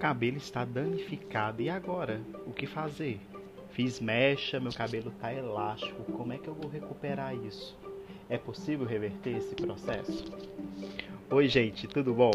cabelo 0.00 0.38
está 0.38 0.64
danificado. 0.64 1.60
E 1.60 1.68
agora? 1.68 2.22
O 2.46 2.52
que 2.52 2.66
fazer? 2.66 3.20
Fiz 3.70 4.00
mecha, 4.00 4.58
meu 4.58 4.72
cabelo 4.72 5.10
está 5.10 5.32
elástico. 5.32 6.10
Como 6.12 6.32
é 6.32 6.38
que 6.38 6.48
eu 6.48 6.54
vou 6.54 6.70
recuperar 6.70 7.36
isso? 7.36 7.78
É 8.26 8.38
possível 8.38 8.86
reverter 8.86 9.36
esse 9.36 9.54
processo? 9.54 10.24
Oi, 11.30 11.46
gente, 11.48 11.86
tudo 11.86 12.14
bom? 12.14 12.32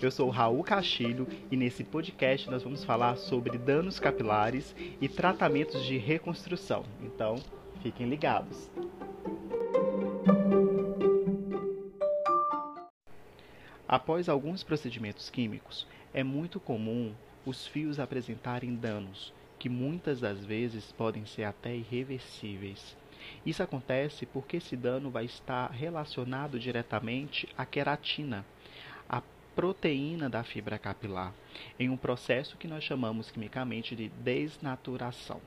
Eu 0.00 0.12
sou 0.12 0.28
o 0.28 0.30
Raul 0.30 0.62
Castilho 0.62 1.26
e 1.50 1.56
nesse 1.56 1.82
podcast 1.82 2.48
nós 2.48 2.62
vamos 2.62 2.84
falar 2.84 3.16
sobre 3.16 3.58
danos 3.58 3.98
capilares 3.98 4.72
e 5.00 5.08
tratamentos 5.08 5.84
de 5.84 5.98
reconstrução. 5.98 6.84
Então, 7.02 7.34
fiquem 7.82 8.08
ligados. 8.08 8.70
Após 13.88 14.28
alguns 14.28 14.62
procedimentos 14.62 15.30
químicos, 15.30 15.86
é 16.12 16.22
muito 16.22 16.60
comum 16.60 17.14
os 17.46 17.66
fios 17.66 17.98
apresentarem 17.98 18.74
danos, 18.74 19.32
que 19.58 19.70
muitas 19.70 20.20
das 20.20 20.44
vezes 20.44 20.92
podem 20.92 21.24
ser 21.24 21.44
até 21.44 21.74
irreversíveis. 21.74 22.94
Isso 23.46 23.62
acontece 23.62 24.26
porque 24.26 24.58
esse 24.58 24.76
dano 24.76 25.10
vai 25.10 25.24
estar 25.24 25.70
relacionado 25.70 26.60
diretamente 26.60 27.48
à 27.56 27.64
queratina, 27.64 28.44
a 29.08 29.22
proteína 29.56 30.28
da 30.28 30.44
fibra 30.44 30.78
capilar, 30.78 31.32
em 31.80 31.88
um 31.88 31.96
processo 31.96 32.58
que 32.58 32.68
nós 32.68 32.84
chamamos 32.84 33.30
quimicamente 33.30 33.96
de 33.96 34.10
desnaturação. 34.10 35.40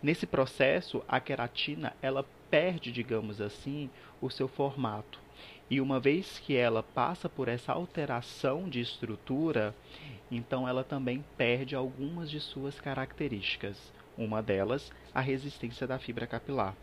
Nesse 0.00 0.28
processo, 0.28 1.02
a 1.08 1.18
queratina 1.18 1.92
ela 2.00 2.24
perde, 2.48 2.92
digamos 2.92 3.40
assim, 3.40 3.90
o 4.20 4.30
seu 4.30 4.46
formato 4.46 5.18
e 5.70 5.82
uma 5.82 6.00
vez 6.00 6.38
que 6.38 6.56
ela 6.56 6.82
passa 6.82 7.28
por 7.28 7.46
essa 7.46 7.72
alteração 7.72 8.70
de 8.70 8.80
estrutura, 8.80 9.74
então 10.30 10.66
ela 10.66 10.82
também 10.82 11.22
perde 11.36 11.74
algumas 11.74 12.30
de 12.30 12.40
suas 12.40 12.80
características. 12.80 13.92
Uma 14.16 14.42
delas, 14.42 14.90
a 15.14 15.20
resistência 15.20 15.86
da 15.86 15.98
fibra 15.98 16.26
capilar. 16.26 16.74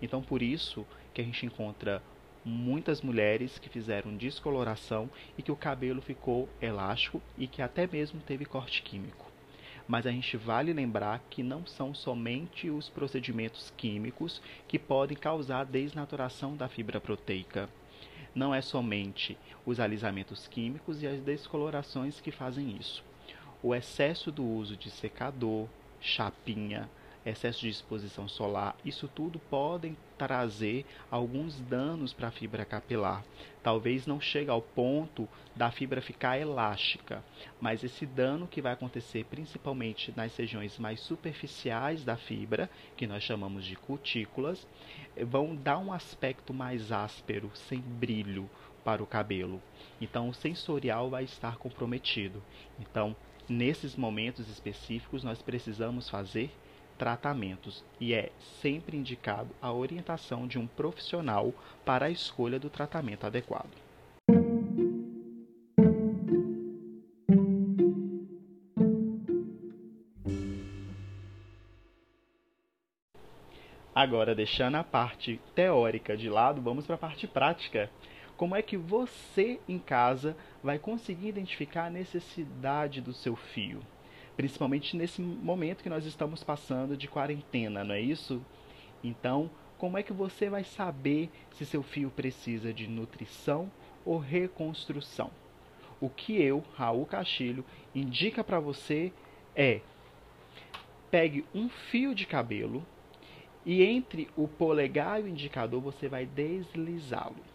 Então, 0.00 0.22
por 0.22 0.42
isso 0.42 0.86
que 1.14 1.22
a 1.22 1.24
gente 1.24 1.46
encontra 1.46 2.02
muitas 2.44 3.00
mulheres 3.00 3.58
que 3.58 3.70
fizeram 3.70 4.14
descoloração 4.14 5.08
e 5.38 5.42
que 5.42 5.50
o 5.50 5.56
cabelo 5.56 6.02
ficou 6.02 6.46
elástico 6.60 7.22
e 7.38 7.46
que 7.46 7.62
até 7.62 7.86
mesmo 7.86 8.20
teve 8.20 8.44
corte 8.44 8.82
químico. 8.82 9.32
Mas 9.88 10.06
a 10.06 10.10
gente 10.10 10.36
vale 10.36 10.72
lembrar 10.72 11.24
que 11.30 11.42
não 11.42 11.66
são 11.66 11.94
somente 11.94 12.68
os 12.68 12.90
procedimentos 12.90 13.72
químicos 13.76 14.42
que 14.68 14.78
podem 14.78 15.16
causar 15.16 15.64
desnaturação 15.64 16.54
da 16.54 16.68
fibra 16.68 17.00
proteica 17.00 17.68
não 18.34 18.54
é 18.54 18.60
somente 18.60 19.38
os 19.64 19.78
alisamentos 19.78 20.48
químicos 20.48 21.02
e 21.02 21.06
as 21.06 21.20
descolorações 21.20 22.20
que 22.20 22.30
fazem 22.30 22.76
isso. 22.76 23.04
O 23.62 23.74
excesso 23.74 24.30
do 24.30 24.44
uso 24.44 24.76
de 24.76 24.90
secador, 24.90 25.68
chapinha, 26.00 26.88
excesso 27.24 27.60
de 27.60 27.68
exposição 27.68 28.28
solar, 28.28 28.76
isso 28.84 29.08
tudo 29.08 29.38
podem 29.38 29.96
trazer 30.18 30.84
alguns 31.10 31.60
danos 31.60 32.12
para 32.12 32.28
a 32.28 32.30
fibra 32.30 32.64
capilar. 32.64 33.24
Talvez 33.62 34.06
não 34.06 34.20
chegue 34.20 34.50
ao 34.50 34.60
ponto 34.60 35.28
da 35.56 35.70
fibra 35.70 36.02
ficar 36.02 36.38
elástica, 36.38 37.24
mas 37.60 37.82
esse 37.82 38.04
dano 38.04 38.46
que 38.46 38.60
vai 38.60 38.72
acontecer 38.72 39.24
principalmente 39.24 40.12
nas 40.14 40.36
regiões 40.36 40.78
mais 40.78 41.00
superficiais 41.00 42.04
da 42.04 42.16
fibra, 42.16 42.68
que 42.96 43.06
nós 43.06 43.22
chamamos 43.22 43.64
de 43.64 43.76
cutículas, 43.76 44.66
vão 45.26 45.56
dar 45.56 45.78
um 45.78 45.92
aspecto 45.92 46.52
mais 46.52 46.92
áspero, 46.92 47.50
sem 47.54 47.80
brilho 47.80 48.48
para 48.84 49.02
o 49.02 49.06
cabelo. 49.06 49.62
Então 50.00 50.28
o 50.28 50.34
sensorial 50.34 51.08
vai 51.08 51.24
estar 51.24 51.56
comprometido. 51.56 52.42
Então, 52.78 53.16
nesses 53.48 53.96
momentos 53.96 54.48
específicos 54.48 55.24
nós 55.24 55.40
precisamos 55.40 56.08
fazer 56.08 56.50
tratamentos 56.98 57.84
e 58.00 58.14
é 58.14 58.30
sempre 58.60 58.96
indicado 58.96 59.50
a 59.60 59.72
orientação 59.72 60.46
de 60.46 60.58
um 60.58 60.66
profissional 60.66 61.52
para 61.84 62.06
a 62.06 62.10
escolha 62.10 62.58
do 62.58 62.70
tratamento 62.70 63.26
adequado. 63.26 63.84
Agora, 73.94 74.34
deixando 74.34 74.74
a 74.74 74.82
parte 74.82 75.40
teórica 75.54 76.16
de 76.16 76.28
lado, 76.28 76.60
vamos 76.60 76.84
para 76.84 76.96
a 76.96 76.98
parte 76.98 77.28
prática. 77.28 77.88
Como 78.36 78.56
é 78.56 78.60
que 78.60 78.76
você 78.76 79.60
em 79.68 79.78
casa 79.78 80.36
vai 80.62 80.80
conseguir 80.80 81.28
identificar 81.28 81.84
a 81.84 81.90
necessidade 81.90 83.00
do 83.00 83.12
seu 83.12 83.36
fio? 83.36 83.80
Principalmente 84.36 84.96
nesse 84.96 85.20
momento 85.20 85.82
que 85.82 85.88
nós 85.88 86.04
estamos 86.04 86.42
passando 86.42 86.96
de 86.96 87.08
quarentena, 87.08 87.84
não 87.84 87.94
é 87.94 88.00
isso? 88.00 88.44
Então, 89.02 89.50
como 89.78 89.98
é 89.98 90.02
que 90.02 90.12
você 90.12 90.48
vai 90.48 90.64
saber 90.64 91.30
se 91.52 91.66
seu 91.66 91.82
fio 91.82 92.10
precisa 92.10 92.72
de 92.72 92.88
nutrição 92.88 93.70
ou 94.04 94.18
reconstrução? 94.18 95.30
O 96.00 96.08
que 96.08 96.40
eu, 96.40 96.64
Raul 96.74 97.06
Castilho, 97.06 97.64
indica 97.94 98.42
para 98.42 98.60
você 98.60 99.12
é 99.54 99.80
pegue 101.10 101.44
um 101.54 101.68
fio 101.68 102.12
de 102.12 102.26
cabelo 102.26 102.84
e 103.64 103.82
entre 103.84 104.28
o 104.36 104.48
polegar 104.48 105.20
e 105.20 105.24
o 105.24 105.28
indicador 105.28 105.80
você 105.80 106.08
vai 106.08 106.26
deslizá-lo 106.26 107.53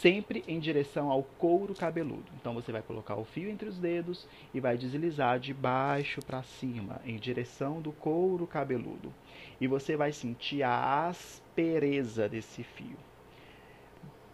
sempre 0.00 0.44
em 0.46 0.60
direção 0.60 1.10
ao 1.10 1.22
couro 1.22 1.74
cabeludo. 1.74 2.30
Então 2.40 2.54
você 2.54 2.70
vai 2.70 2.82
colocar 2.82 3.16
o 3.16 3.24
fio 3.24 3.50
entre 3.50 3.68
os 3.68 3.78
dedos 3.78 4.26
e 4.52 4.60
vai 4.60 4.76
deslizar 4.76 5.40
de 5.40 5.52
baixo 5.52 6.20
para 6.24 6.42
cima, 6.42 7.00
em 7.04 7.16
direção 7.16 7.80
do 7.80 7.92
couro 7.92 8.46
cabeludo. 8.46 9.12
E 9.60 9.66
você 9.66 9.96
vai 9.96 10.12
sentir 10.12 10.62
a 10.62 11.08
aspereza 11.08 12.28
desse 12.28 12.62
fio. 12.62 12.96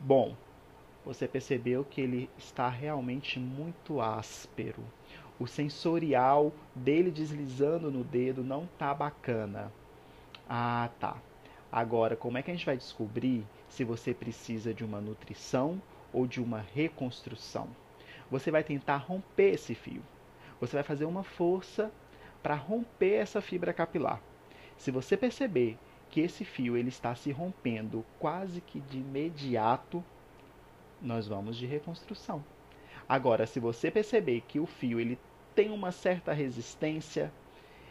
Bom, 0.01 0.37
você 1.05 1.29
percebeu 1.29 1.85
que 1.85 2.01
ele 2.01 2.29
está 2.37 2.69
realmente 2.69 3.39
muito 3.39 4.01
áspero. 4.01 4.83
O 5.39 5.47
sensorial 5.47 6.53
dele 6.75 7.11
deslizando 7.11 7.91
no 7.91 8.05
dedo 8.05 8.45
não 8.45 8.67
tá 8.79 8.95
bacana. 8.95 9.73
Ah, 10.49 10.91
tá. 11.01 11.17
Agora, 11.77 12.15
como 12.15 12.39
é 12.39 12.43
que 12.43 12.53
a 12.53 12.55
gente 12.55 12.65
vai 12.65 12.77
descobrir 12.77 13.45
se 13.69 13.83
você 13.83 14.15
precisa 14.15 14.73
de 14.73 14.85
uma 14.85 15.01
nutrição 15.01 15.83
ou 16.13 16.25
de 16.25 16.41
uma 16.41 16.61
reconstrução? 16.61 17.67
Você 18.31 18.49
vai 18.49 18.63
tentar 18.63 18.99
romper 18.99 19.55
esse 19.55 19.75
fio. 19.75 20.01
Você 20.61 20.77
vai 20.77 20.85
fazer 20.85 21.05
uma 21.05 21.25
força 21.25 21.91
para 22.41 22.55
romper 22.55 23.15
essa 23.15 23.41
fibra 23.41 23.73
capilar. 23.73 24.23
Se 24.77 24.93
você 24.93 25.17
perceber 25.17 25.77
que 26.11 26.21
esse 26.21 26.45
fio 26.45 26.77
ele 26.77 26.91
está 26.91 27.13
se 27.17 27.33
rompendo 27.33 28.07
quase 28.21 28.61
que 28.61 28.79
de 28.79 28.99
imediato, 28.99 30.05
nós 31.03 31.27
vamos 31.27 31.57
de 31.57 31.67
reconstrução. 31.67 32.45
Agora, 33.09 33.49
se 33.49 33.59
você 33.59 33.91
perceber 33.91 34.43
que 34.43 34.61
o 34.61 34.67
fio 34.67 35.01
ele 35.01 35.19
tem 35.57 35.73
uma 35.73 35.91
certa 35.91 36.33
resistência, 36.33 37.33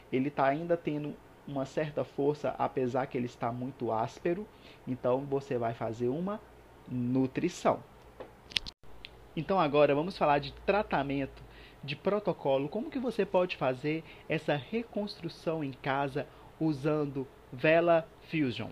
ele 0.10 0.30
está 0.30 0.46
ainda 0.46 0.78
tendo 0.78 1.14
uma 1.48 1.66
certa 1.66 2.04
força, 2.04 2.56
apesar 2.58 3.06
que 3.08 3.18
ele 3.18 3.26
está 3.26 3.52
muito 3.52 3.92
áspero. 3.92 4.48
Então 4.88 5.22
você 5.22 5.58
vai 5.58 5.74
fazer 5.74 6.08
uma 6.08 6.40
nutrição. 6.88 7.82
Então 9.36 9.60
agora 9.60 9.96
vamos 9.96 10.18
falar 10.18 10.40
de 10.40 10.54
tratamento, 10.66 11.44
de 11.84 11.96
protocolo, 11.96 12.70
como 12.70 12.90
que 12.90 13.00
você 13.00 13.26
pode 13.26 13.58
fazer 13.58 14.04
essa 14.30 14.56
reconstrução 14.56 15.64
em 15.64 15.72
casa 15.72 16.28
usando 16.60 17.28
Vela 17.52 18.08
Fusion. 18.30 18.70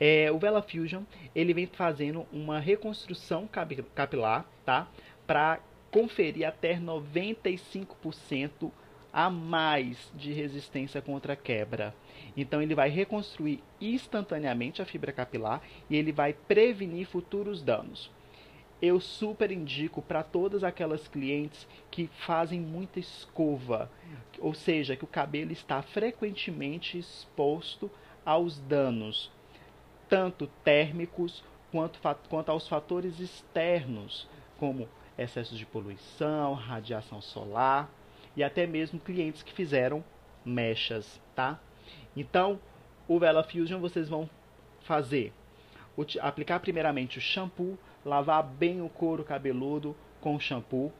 É, 0.00 0.30
o 0.32 0.38
Vela 0.38 0.62
Fusion 0.62 1.02
ele 1.34 1.54
vem 1.54 1.66
fazendo 1.66 2.26
uma 2.32 2.58
reconstrução 2.58 3.48
capilar, 3.94 4.44
tá? 4.64 4.88
Para 5.26 5.60
conferir 5.90 6.46
até 6.48 6.76
95% 6.76 8.72
a 9.14 9.30
mais 9.30 10.10
de 10.16 10.32
resistência 10.32 11.00
contra 11.00 11.36
quebra. 11.36 11.94
Então 12.36 12.60
ele 12.60 12.74
vai 12.74 12.90
reconstruir 12.90 13.62
instantaneamente 13.80 14.82
a 14.82 14.84
fibra 14.84 15.12
capilar 15.12 15.62
e 15.88 15.94
ele 15.94 16.10
vai 16.10 16.32
prevenir 16.32 17.06
futuros 17.06 17.62
danos. 17.62 18.10
Eu 18.82 18.98
super 18.98 19.52
indico 19.52 20.02
para 20.02 20.24
todas 20.24 20.64
aquelas 20.64 21.06
clientes 21.06 21.66
que 21.92 22.10
fazem 22.26 22.60
muita 22.60 22.98
escova, 22.98 23.88
ou 24.40 24.52
seja, 24.52 24.96
que 24.96 25.04
o 25.04 25.08
cabelo 25.08 25.52
está 25.52 25.80
frequentemente 25.80 26.98
exposto 26.98 27.88
aos 28.26 28.58
danos, 28.58 29.30
tanto 30.08 30.48
térmicos 30.64 31.44
quanto, 31.70 32.00
quanto 32.28 32.50
aos 32.50 32.66
fatores 32.66 33.20
externos, 33.20 34.28
como 34.58 34.88
excesso 35.16 35.54
de 35.54 35.64
poluição, 35.64 36.54
radiação 36.54 37.22
solar 37.22 37.88
e 38.36 38.42
até 38.42 38.66
mesmo 38.66 39.00
clientes 39.00 39.42
que 39.42 39.52
fizeram 39.52 40.04
mechas, 40.44 41.20
tá? 41.34 41.58
Então, 42.16 42.60
o 43.08 43.18
Vela 43.18 43.42
Fusion 43.42 43.80
vocês 43.80 44.08
vão 44.08 44.28
fazer 44.82 45.32
aplicar 46.20 46.60
primeiramente 46.60 47.18
o 47.18 47.20
shampoo, 47.20 47.78
lavar 48.04 48.42
bem 48.42 48.82
o 48.82 48.88
couro 48.88 49.24
cabeludo 49.24 49.96
com 50.20 50.34
o 50.34 50.40
shampoo. 50.40 50.92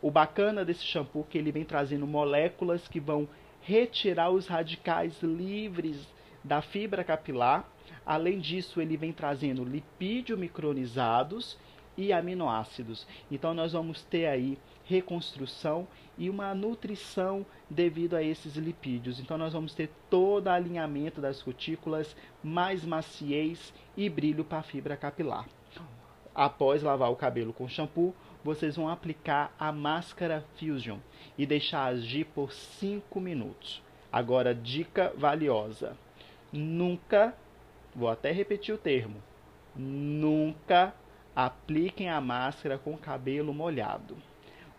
O 0.00 0.10
bacana 0.10 0.64
desse 0.64 0.84
shampoo 0.84 1.24
é 1.28 1.32
que 1.32 1.38
ele 1.38 1.52
vem 1.52 1.64
trazendo 1.64 2.06
moléculas 2.06 2.86
que 2.88 3.00
vão 3.00 3.28
retirar 3.62 4.30
os 4.30 4.46
radicais 4.46 5.22
livres 5.22 6.06
da 6.42 6.60
fibra 6.60 7.04
capilar. 7.04 7.68
Além 8.04 8.40
disso, 8.40 8.80
ele 8.80 8.96
vem 8.96 9.12
trazendo 9.12 9.64
lipídio 9.64 10.36
micronizados 10.36 11.56
e 11.96 12.12
aminoácidos. 12.12 13.06
Então 13.30 13.54
nós 13.54 13.72
vamos 13.72 14.02
ter 14.04 14.26
aí 14.26 14.58
reconstrução 14.92 15.88
e 16.18 16.28
uma 16.28 16.54
nutrição 16.54 17.44
devido 17.68 18.14
a 18.14 18.22
esses 18.22 18.56
lipídios. 18.56 19.18
Então 19.18 19.38
nós 19.38 19.52
vamos 19.52 19.74
ter 19.74 19.90
todo 20.10 20.48
alinhamento 20.48 21.20
das 21.20 21.42
cutículas, 21.42 22.14
mais 22.42 22.84
maciez 22.84 23.72
e 23.96 24.08
brilho 24.08 24.44
para 24.44 24.58
a 24.58 24.62
fibra 24.62 24.96
capilar. 24.96 25.48
Após 26.34 26.82
lavar 26.82 27.10
o 27.10 27.16
cabelo 27.16 27.52
com 27.52 27.68
shampoo, 27.68 28.14
vocês 28.44 28.76
vão 28.76 28.88
aplicar 28.88 29.54
a 29.58 29.70
máscara 29.72 30.44
Fusion 30.56 30.98
e 31.36 31.46
deixar 31.46 31.86
agir 31.86 32.24
por 32.26 32.52
5 32.52 33.20
minutos. 33.20 33.82
Agora, 34.10 34.54
dica 34.54 35.12
valiosa: 35.16 35.96
nunca, 36.52 37.34
vou 37.94 38.08
até 38.08 38.32
repetir 38.32 38.74
o 38.74 38.78
termo, 38.78 39.22
nunca 39.74 40.94
apliquem 41.34 42.10
a 42.10 42.20
máscara 42.20 42.78
com 42.78 42.92
o 42.92 42.98
cabelo 42.98 43.54
molhado. 43.54 44.16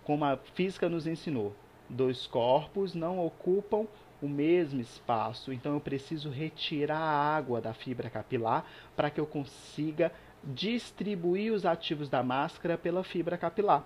Como 0.03 0.25
a 0.25 0.35
física 0.35 0.89
nos 0.89 1.07
ensinou, 1.07 1.55
dois 1.89 2.27
corpos 2.27 2.93
não 2.93 3.25
ocupam 3.25 3.87
o 4.21 4.27
mesmo 4.27 4.79
espaço, 4.81 5.51
então 5.51 5.73
eu 5.73 5.79
preciso 5.79 6.29
retirar 6.29 6.97
a 6.97 7.35
água 7.35 7.59
da 7.59 7.73
fibra 7.73 8.09
capilar 8.09 8.65
para 8.95 9.09
que 9.09 9.19
eu 9.19 9.25
consiga 9.25 10.11
distribuir 10.43 11.53
os 11.53 11.65
ativos 11.65 12.09
da 12.09 12.23
máscara 12.23 12.77
pela 12.77 13.03
fibra 13.03 13.37
capilar. 13.37 13.85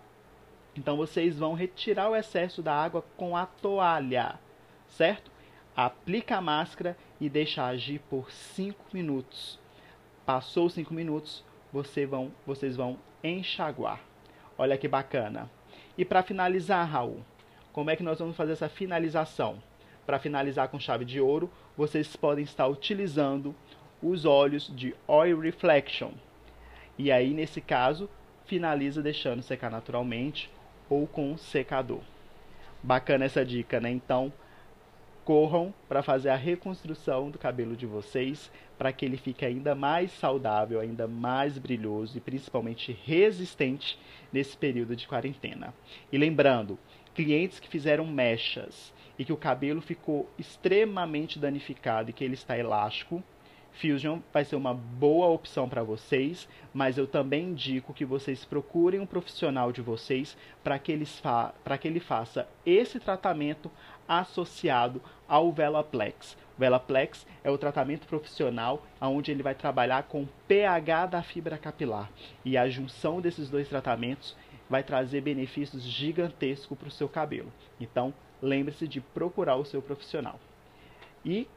Então 0.75 0.95
vocês 0.95 1.37
vão 1.37 1.53
retirar 1.53 2.09
o 2.09 2.15
excesso 2.15 2.61
da 2.61 2.73
água 2.73 3.03
com 3.15 3.35
a 3.35 3.45
toalha, 3.45 4.39
certo? 4.87 5.31
Aplica 5.75 6.37
a 6.37 6.41
máscara 6.41 6.97
e 7.19 7.29
deixa 7.29 7.65
agir 7.65 7.99
por 8.09 8.31
5 8.31 8.85
minutos. 8.93 9.59
Passou 10.25 10.69
5 10.69 10.93
minutos, 10.93 11.43
vocês 11.71 12.09
vão, 12.09 12.31
vocês 12.45 12.75
vão 12.75 12.97
enxaguar. 13.23 13.99
Olha 14.57 14.77
que 14.77 14.87
bacana. 14.87 15.56
E 15.97 16.05
para 16.05 16.21
finalizar, 16.21 16.87
Raul, 16.87 17.23
como 17.73 17.89
é 17.89 17.95
que 17.95 18.03
nós 18.03 18.19
vamos 18.19 18.35
fazer 18.35 18.53
essa 18.53 18.69
finalização? 18.69 19.57
Para 20.05 20.19
finalizar 20.19 20.69
com 20.69 20.79
chave 20.79 21.03
de 21.03 21.19
ouro, 21.19 21.49
vocês 21.75 22.15
podem 22.15 22.43
estar 22.43 22.67
utilizando 22.67 23.55
os 24.01 24.25
óleos 24.25 24.71
de 24.73 24.95
Oil 25.07 25.39
Reflection. 25.39 26.11
E 26.97 27.11
aí, 27.11 27.33
nesse 27.33 27.59
caso, 27.61 28.09
finaliza 28.45 29.01
deixando 29.01 29.41
secar 29.41 29.69
naturalmente 29.71 30.49
ou 30.89 31.07
com 31.07 31.31
um 31.31 31.37
secador. 31.37 32.01
Bacana 32.81 33.25
essa 33.25 33.43
dica, 33.43 33.79
né? 33.79 33.89
Então, 33.89 34.31
corram 35.27 35.73
para 35.89 36.01
fazer 36.01 36.29
a 36.29 36.37
reconstrução 36.37 37.29
do 37.29 37.37
cabelo 37.37 37.75
de 37.75 37.85
vocês, 37.85 38.49
para 38.77 38.93
que 38.93 39.03
ele 39.03 39.17
fique 39.17 39.45
ainda 39.45 39.75
mais 39.75 40.09
saudável, 40.13 40.79
ainda 40.79 41.05
mais 41.05 41.57
brilhoso 41.57 42.17
e 42.17 42.21
principalmente 42.21 42.97
resistente 43.03 43.99
nesse 44.31 44.55
período 44.55 44.95
de 44.95 45.05
quarentena. 45.05 45.73
E 46.13 46.17
lembrando, 46.17 46.79
clientes 47.13 47.59
que 47.59 47.67
fizeram 47.67 48.07
mechas 48.07 48.93
e 49.19 49.25
que 49.25 49.33
o 49.33 49.37
cabelo 49.37 49.81
ficou 49.81 50.29
extremamente 50.39 51.37
danificado 51.37 52.09
e 52.09 52.13
que 52.13 52.23
ele 52.23 52.35
está 52.35 52.57
elástico, 52.57 53.21
Fusion 53.77 54.19
vai 54.33 54.43
ser 54.43 54.55
uma 54.55 54.73
boa 54.73 55.27
opção 55.27 55.69
para 55.69 55.83
vocês, 55.83 56.49
mas 56.73 56.97
eu 56.97 57.05
também 57.05 57.49
indico 57.49 57.93
que 57.93 58.05
vocês 58.05 58.43
procurem 58.43 58.99
um 58.99 59.05
profissional 59.05 59.71
de 59.71 59.81
vocês 59.81 60.35
para 60.63 60.79
que, 60.79 60.97
que 61.79 61.87
ele 61.87 61.99
faça 61.99 62.47
esse 62.65 62.99
tratamento 62.99 63.69
associado 64.07 65.01
ao 65.27 65.51
Velaplex. 65.51 66.37
O 66.57 66.59
Velaplex 66.59 67.25
é 67.43 67.51
o 67.51 67.57
tratamento 67.57 68.07
profissional 68.07 68.85
onde 69.01 69.31
ele 69.31 69.43
vai 69.43 69.53
trabalhar 69.53 70.03
com 70.03 70.27
pH 70.47 71.05
da 71.07 71.21
fibra 71.21 71.57
capilar. 71.57 72.09
E 72.43 72.57
a 72.57 72.69
junção 72.69 73.21
desses 73.21 73.49
dois 73.49 73.67
tratamentos 73.67 74.35
vai 74.69 74.83
trazer 74.83 75.21
benefícios 75.21 75.83
gigantescos 75.83 76.77
para 76.77 76.87
o 76.87 76.91
seu 76.91 77.07
cabelo. 77.07 77.51
Então, 77.79 78.13
lembre-se 78.41 78.87
de 78.87 79.01
procurar 79.01 79.55
o 79.55 79.65
seu 79.65 79.81
profissional. 79.81 80.39
E 81.23 81.47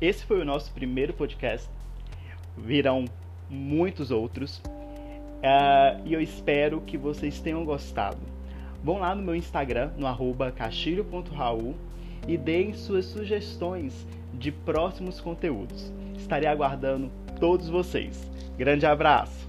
Esse 0.00 0.24
foi 0.24 0.40
o 0.40 0.44
nosso 0.44 0.72
primeiro 0.72 1.12
podcast. 1.12 1.68
Virão 2.56 3.04
muitos 3.50 4.12
outros. 4.12 4.62
Uh, 5.38 6.02
e 6.04 6.12
eu 6.12 6.20
espero 6.20 6.80
que 6.80 6.98
vocês 6.98 7.40
tenham 7.40 7.64
gostado. 7.64 8.18
Vão 8.82 8.98
lá 8.98 9.14
no 9.14 9.22
meu 9.22 9.34
Instagram, 9.34 9.90
no 9.96 10.06
arroba 10.06 10.50
castilho.raul 10.50 11.74
e 12.26 12.36
deem 12.36 12.72
suas 12.74 13.06
sugestões 13.06 14.06
de 14.34 14.52
próximos 14.52 15.20
conteúdos. 15.20 15.92
Estarei 16.16 16.48
aguardando 16.48 17.10
todos 17.40 17.68
vocês. 17.68 18.28
Grande 18.56 18.86
abraço! 18.86 19.47